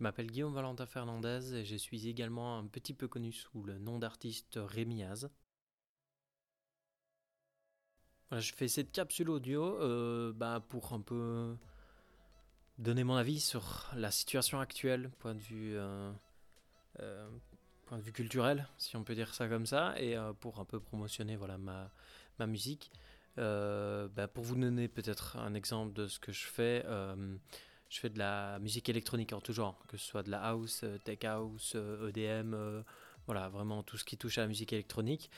[0.00, 3.76] Je m'appelle Guillaume Valentin Fernandez et je suis également un petit peu connu sous le
[3.76, 5.28] nom d'artiste Rémiaz.
[8.32, 11.54] je fais cette capsule audio euh, bah, pour un peu
[12.78, 16.10] donner mon avis sur la situation actuelle, point de vue, euh,
[17.00, 17.28] euh,
[17.84, 20.80] point de vue culturel, si on peut dire ça comme ça, et pour un peu
[20.80, 21.92] promotionner voilà, ma,
[22.38, 22.90] ma musique.
[23.36, 26.86] Bah, pour vous donner peut-être un exemple de ce que je fais,
[27.90, 30.82] je fais de la musique électronique en tout genre, que ce soit de la house,
[30.84, 32.82] euh, tech house, EDM, euh, e euh,
[33.26, 35.30] voilà, vraiment tout ce qui touche à la musique électronique.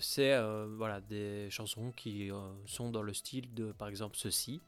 [0.00, 0.36] c'est
[0.76, 2.30] voilà, des chansons qui
[2.66, 4.60] sont dans le style de, par exemple, ceci.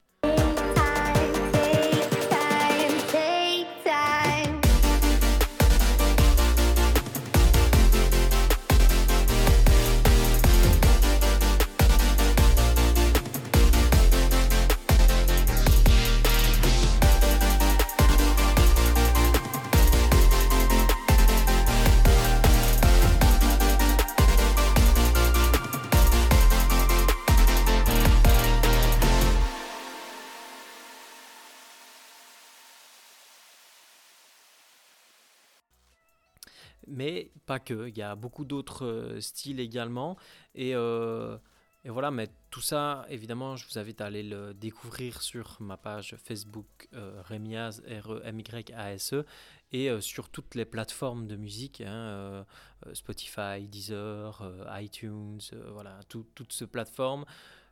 [36.90, 37.88] Mais pas que.
[37.88, 40.16] Il y a beaucoup d'autres euh, styles également.
[40.58, 41.38] Euh,
[41.84, 45.76] et, voilà, mais tout ça, évidemment, je vous invite à aller le découvrir sur ma
[45.76, 49.24] page Facebook euh, R-E-M-Y-A-S-E, e,
[49.70, 52.46] et sur toutes les plateformes de musique, hein,
[52.94, 54.42] Spotify, Deezer,
[54.80, 55.40] iTunes,
[55.72, 57.26] voilà, toutes ces plateformes.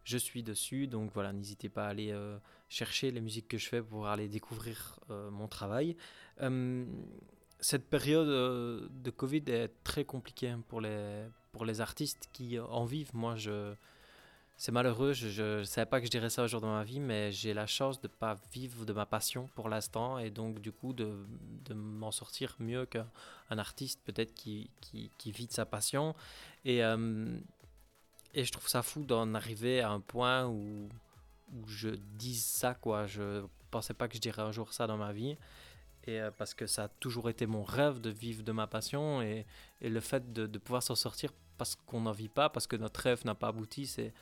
[0.05, 2.15] Je suis dessus, donc voilà, n'hésitez pas à aller
[2.69, 5.97] chercher les musiques que je fais pour aller découvrir mon travail
[7.61, 12.85] cette période euh, de Covid est très compliquée pour les, pour les artistes qui en
[12.85, 13.15] vivent.
[13.15, 13.75] Moi, je,
[14.57, 17.31] c'est malheureux, je ne savais pas que je dirais ça aujourd'hui dans ma vie, mais
[17.33, 20.73] j'ai la chance de ne pas vivre de ma passion pour l'instant et donc du
[20.73, 21.27] coup de,
[21.67, 23.07] de m'en sortir mieux qu'un
[23.51, 26.15] artiste peut-être qui, qui, qui, vit de sa passion.
[26.65, 27.39] Et, euh,
[28.33, 30.89] et je trouve ça fou d'en arriver à un point où,
[31.53, 33.07] où je dise ça, quoi.
[33.07, 35.37] Je pensais pas que je dirais un jour ça dans ma vie
[36.07, 39.23] et euh, parce que ça a toujours été mon rêve de vivre de ma passion
[39.23, 39.47] et,
[39.81, 43.25] le fait de, pouvoir s'en sortir parce qu'on n'en vit pas, parce que notre rêve
[43.25, 44.13] n'a pas abouti, c'est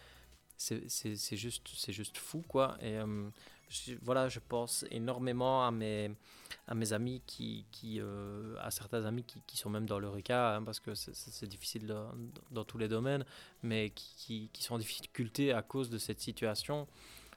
[0.56, 2.76] c'est juste c'est juste fou quoi.
[2.80, 3.28] Et euh,
[3.68, 6.12] je, voilà je pense énormément à mes
[6.68, 7.66] à mes amis qui,
[8.00, 11.46] euh, à certains amis qui, qui, sont même dans le cas hein, parce que c'est
[11.46, 12.12] difficile dans,
[12.52, 13.24] dans, tous les domaines
[13.62, 16.86] mais qui, qui, sont en difficulté à cause de cette situation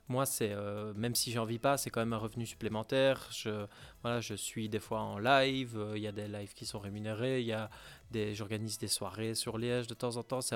[0.09, 3.27] moi, c'est euh, même si j'en vis pas, c'est quand même un revenu supplémentaire.
[3.31, 3.65] Je,
[4.01, 5.77] voilà, je suis des fois en live.
[5.77, 7.41] Euh, il y a des lives qui sont rémunérés.
[7.41, 7.69] Il y a
[8.11, 10.39] des, j'organise des soirées sur Liège de temps en temps.
[10.39, 10.55] C'est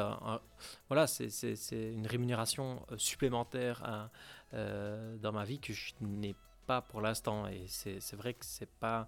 [0.88, 1.28] voilà, c'est,
[1.72, 4.10] une rémunération euh, supplémentaire
[4.54, 6.36] dans ma vie que je n'ai
[6.66, 7.48] pas pour l'instant.
[7.48, 9.08] Et c'est, vrai que c'est pas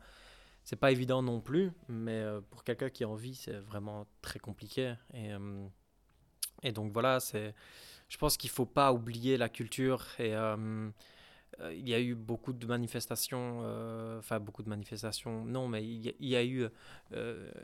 [0.66, 4.96] c'est pas évident non plus, mais pour quelqu'un qui en vit, c'est vraiment très compliqué.
[5.14, 5.32] Et,
[6.64, 7.54] et donc voilà, c'est
[8.14, 10.88] je pense qu'il ne faut pas oublier la culture et euh,
[11.62, 15.84] euh, il y a eu beaucoup de manifestations, euh, enfin beaucoup de manifestations, non, mais
[15.84, 16.70] il y, a, eu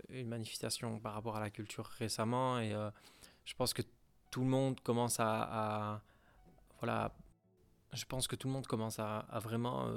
[0.09, 2.73] une manifestation par rapport à la culture récemment et
[3.45, 3.83] je pense que
[4.31, 6.01] tout le monde commence à,
[6.79, 7.13] voilà,
[7.93, 9.87] je pense que tout le monde commence à, vraiment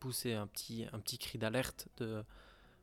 [0.00, 2.22] pousser un petit, un petit cri d'alerte de,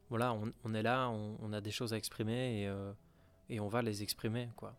[0.10, 4.02] voilà, on, est là, on, a des choses à exprimer et, et on va les
[4.02, 4.76] exprimer, quoi.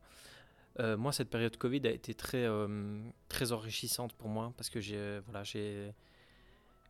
[0.80, 4.80] Euh, moi, cette période Covid a été très, euh, très enrichissante pour moi parce que
[4.80, 5.92] j'ai voilà, j'ai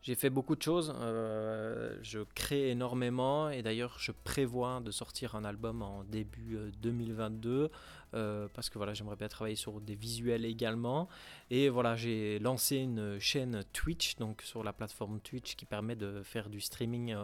[0.02, 5.36] j'ai fait beaucoup de choses, euh, je crée énormément et d'ailleurs je prévois de sortir
[5.36, 7.68] un album en début 2022 euh,
[8.14, 11.08] euh, parce que voilà j'aimerais bien travailler sur des visuels également.
[11.50, 16.22] Et voilà j'ai lancé une chaîne Twitch donc sur la plateforme Twitch qui permet de
[16.24, 17.14] faire du streaming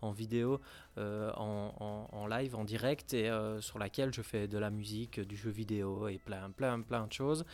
[0.00, 0.60] en vidéo
[0.96, 5.50] en, en, live en direct et sur laquelle je fais de la musique, du jeu
[5.50, 7.44] vidéo et plein plein plein de choses.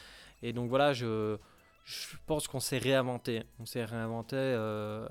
[0.42, 1.38] Et donc voilà je
[1.84, 3.42] je pense qu'on s'est réinventé.
[3.58, 5.06] On s'est réinventé euh,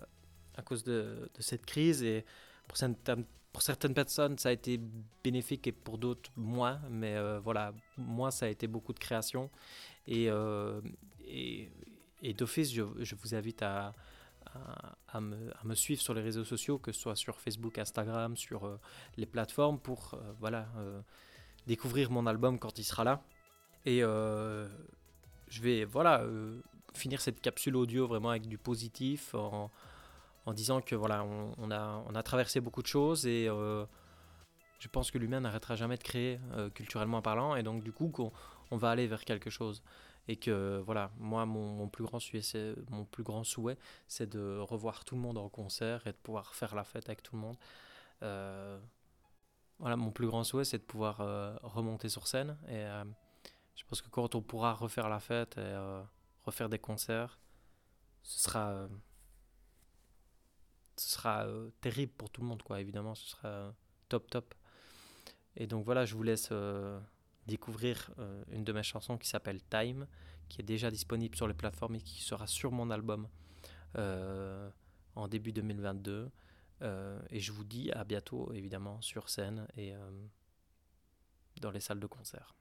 [0.57, 2.25] à cause de, cette crise et
[2.67, 2.78] pour
[3.62, 4.80] certaines, personnes, ça a été
[5.24, 6.81] bénéfique et pour d'autres, moins.
[6.89, 9.51] Mais euh, voilà, moi, ça a été beaucoup de création.
[10.07, 10.81] Et, euh,
[12.36, 13.94] d'office, je, vous invite à,
[15.19, 18.80] me, suivre sur les réseaux sociaux, que ce soit sur Facebook, Instagram, sur
[19.18, 20.68] les plateformes, pour voilà,
[21.68, 23.24] découvrir mon album quand il sera là.
[23.86, 24.01] Et
[25.53, 26.59] je vais voilà, euh,
[26.95, 29.69] finir cette capsule audio vraiment avec du positif en,
[30.47, 33.85] disant que voilà, on, a, on, a, traversé beaucoup de choses et euh,
[34.79, 38.11] je pense que l'humain n'arrêtera jamais de créer euh, culturellement parlant et donc du coup
[38.17, 38.31] on,
[38.71, 39.83] on, va aller vers quelque chose.
[40.27, 43.77] et que voilà, moi mon, plus grand souhait, c'est mon plus grand souhait,
[44.07, 47.21] c'est de revoir tout le monde en concert et de pouvoir faire la fête avec
[47.21, 47.57] tout le monde.
[49.79, 51.17] Voilà, mon plus grand souhait, c'est de pouvoir
[51.61, 52.85] remonter sur scène et
[53.75, 56.04] je pense que quand on pourra refaire la fête et
[56.44, 57.40] refaire des concerts,
[58.22, 58.88] ce sera
[60.96, 61.48] ce sera
[61.81, 63.74] terrible pour tout le monde quoi évidemment ce sera
[64.10, 64.54] top top
[65.56, 66.52] et donc voilà je vous laisse
[67.48, 70.08] découvrir euh, une de mes chansons qui s'appelle Time,
[70.50, 73.28] qui est déjà disponible sur les plateformes et qui sera sur mon album
[73.98, 74.70] euh,
[75.16, 76.31] en début 2022.
[76.81, 79.94] Euh, et je vous dis à bientôt, évidemment, sur scène et
[81.62, 82.56] dans les salles de concert.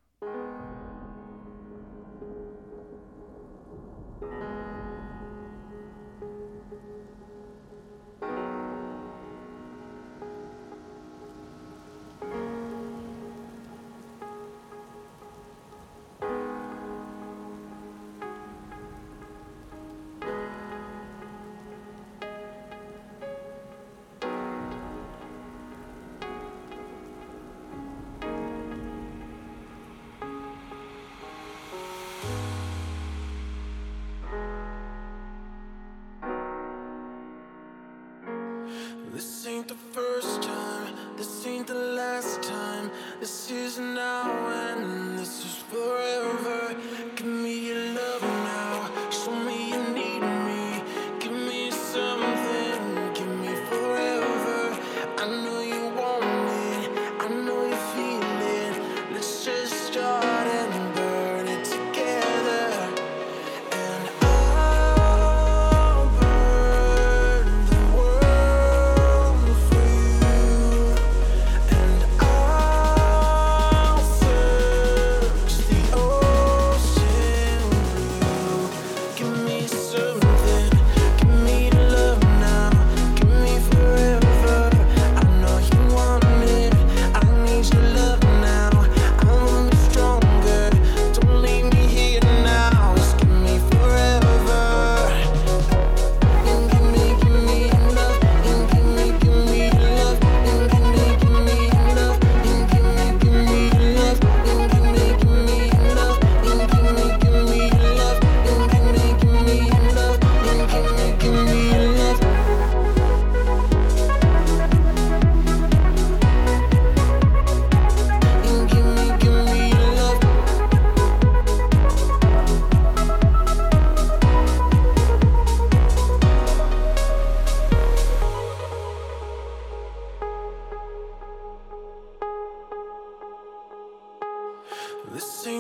[39.13, 42.91] This ain't the first time, this ain't the last time,
[43.21, 43.92] this isn't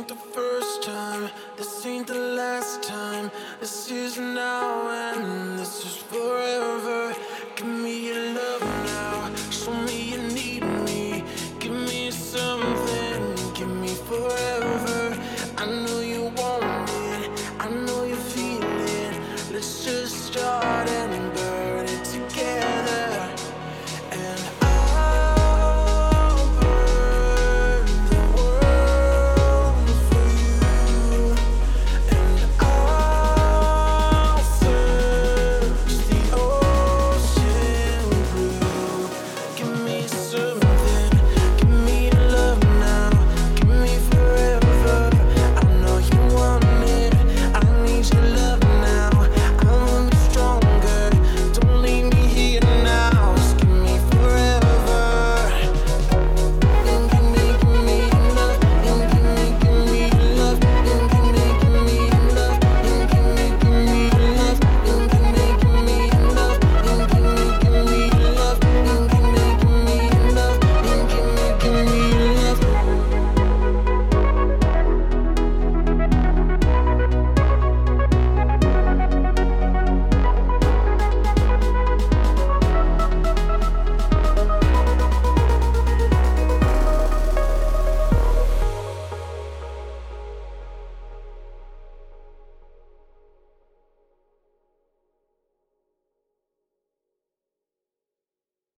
[0.02, 3.30] ain't the first time, this ain't the last time.
[3.60, 7.01] This is now and this is forever.